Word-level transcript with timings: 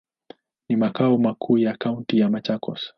Ni 0.69 0.75
makao 0.75 1.17
makuu 1.17 1.57
ya 1.57 1.77
kaunti 1.77 2.19
ya 2.19 2.29
Machakos. 2.29 2.89